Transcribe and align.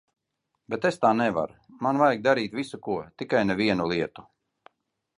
Bet 0.73 0.87
es 0.89 0.97
tā 1.03 1.11
nevaru, 1.19 1.59
man 1.87 2.01
vajag 2.05 2.25
darīt 2.31 2.57
visu 2.63 2.83
ko, 2.89 2.99
tikai 3.23 3.47
ne 3.51 3.61
vienu 3.65 3.91
lietu. 3.95 4.29